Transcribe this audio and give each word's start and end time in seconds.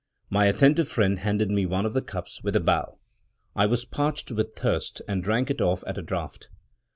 My 0.31 0.47
attentive 0.47 0.89
friend 0.89 1.19
handed 1.19 1.51
me 1.51 1.67
one 1.67 1.85
of 1.85 1.93
the 1.93 2.01
cups 2.01 2.41
with 2.41 2.55
a 2.55 2.59
bow. 2.59 2.97
I 3.55 3.67
was 3.67 3.85
parched 3.85 4.31
with 4.31 4.55
thirst, 4.55 4.99
and 5.07 5.23
drank 5.23 5.51
it 5.51 5.61
off 5.61 5.83
at 5.85 5.99
a 5.99 6.01
draught. 6.01 6.49